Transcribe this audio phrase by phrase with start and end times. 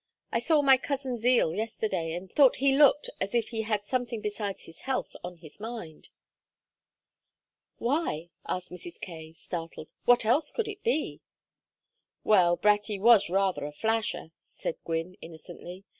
[0.31, 4.19] I saw my cousin Zeal yesterday, and thought he looked as if he had something
[4.19, 6.09] besides his health on his mind."
[7.77, 8.99] "Why?" asked Mrs.
[8.99, 9.93] Kaye, startled.
[10.05, 11.21] "What else could it be?"
[12.23, 15.83] "Well, Bratty was rather a flasher," said Gwynne, innocently.